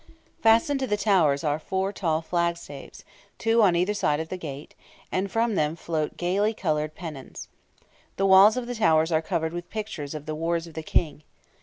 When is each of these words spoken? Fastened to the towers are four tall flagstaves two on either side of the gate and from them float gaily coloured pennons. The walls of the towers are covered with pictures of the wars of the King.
Fastened 0.41 0.79
to 0.79 0.87
the 0.87 0.97
towers 0.97 1.43
are 1.43 1.59
four 1.59 1.93
tall 1.93 2.23
flagstaves 2.23 3.03
two 3.37 3.61
on 3.61 3.75
either 3.75 3.93
side 3.93 4.19
of 4.19 4.29
the 4.29 4.35
gate 4.35 4.73
and 5.11 5.29
from 5.29 5.53
them 5.53 5.75
float 5.75 6.17
gaily 6.17 6.55
coloured 6.55 6.95
pennons. 6.95 7.47
The 8.17 8.25
walls 8.25 8.57
of 8.57 8.65
the 8.65 8.73
towers 8.73 9.11
are 9.11 9.21
covered 9.21 9.53
with 9.53 9.69
pictures 9.69 10.15
of 10.15 10.25
the 10.25 10.33
wars 10.33 10.65
of 10.65 10.73
the 10.73 10.81
King. 10.81 11.21